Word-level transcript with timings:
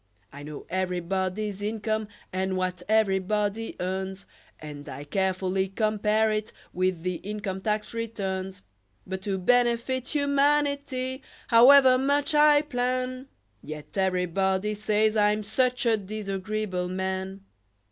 I 0.33 0.41
know 0.41 0.65
everybody's 0.67 1.61
income 1.61 2.07
and 2.33 2.57
what 2.57 2.81
everybody 2.89 3.75
earns, 3.79 4.25
And 4.59 4.89
I 4.89 5.03
carefully 5.03 5.67
compare 5.67 6.31
it 6.31 6.51
with 6.73 7.03
the 7.03 7.17
income 7.17 7.61
tax 7.61 7.93
returns; 7.93 8.63
But 9.05 9.21
to 9.21 9.37
benefit 9.37 10.07
humanity, 10.07 11.21
however 11.49 11.99
much 11.99 12.33
I 12.33 12.63
plan, 12.63 13.27
Yet 13.61 13.95
everybody 13.95 14.73
says 14.73 15.15
I'm 15.15 15.43
such 15.43 15.85
a 15.85 15.97
disagreeable 15.97 16.87
man! 16.87 17.41